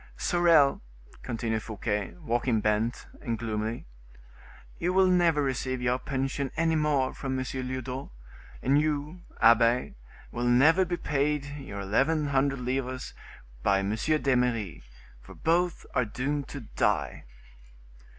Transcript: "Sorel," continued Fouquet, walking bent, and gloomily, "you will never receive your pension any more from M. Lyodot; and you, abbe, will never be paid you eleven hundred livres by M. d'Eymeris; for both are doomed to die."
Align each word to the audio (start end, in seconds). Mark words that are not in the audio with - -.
"Sorel," 0.17 0.81
continued 1.21 1.61
Fouquet, 1.61 2.15
walking 2.25 2.59
bent, 2.59 3.05
and 3.21 3.37
gloomily, 3.37 3.85
"you 4.79 4.93
will 4.93 5.05
never 5.05 5.43
receive 5.43 5.79
your 5.79 5.99
pension 5.99 6.49
any 6.57 6.75
more 6.75 7.13
from 7.13 7.37
M. 7.37 7.45
Lyodot; 7.47 8.09
and 8.63 8.81
you, 8.81 9.21
abbe, 9.41 9.93
will 10.31 10.45
never 10.47 10.85
be 10.85 10.97
paid 10.97 11.45
you 11.45 11.77
eleven 11.77 12.29
hundred 12.29 12.61
livres 12.61 13.13
by 13.61 13.77
M. 13.81 13.91
d'Eymeris; 13.91 14.81
for 15.21 15.35
both 15.35 15.85
are 15.93 16.05
doomed 16.05 16.47
to 16.47 16.61
die." 16.61 17.25